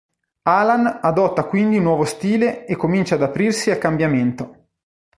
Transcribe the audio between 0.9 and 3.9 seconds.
adotta quindi un nuovo stile e comincia ad aprirsi al